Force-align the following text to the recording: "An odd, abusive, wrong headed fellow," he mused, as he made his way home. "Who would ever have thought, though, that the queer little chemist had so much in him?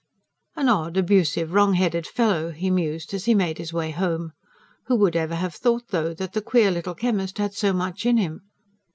"An 0.55 0.67
odd, 0.67 0.97
abusive, 0.97 1.53
wrong 1.53 1.75
headed 1.75 2.07
fellow," 2.07 2.49
he 2.49 2.71
mused, 2.71 3.13
as 3.13 3.25
he 3.25 3.35
made 3.35 3.59
his 3.59 3.71
way 3.71 3.91
home. 3.91 4.33
"Who 4.87 4.95
would 4.95 5.15
ever 5.15 5.35
have 5.35 5.53
thought, 5.53 5.89
though, 5.89 6.11
that 6.15 6.33
the 6.33 6.41
queer 6.41 6.71
little 6.71 6.95
chemist 6.95 7.37
had 7.37 7.53
so 7.53 7.71
much 7.71 8.07
in 8.07 8.17
him? 8.17 8.41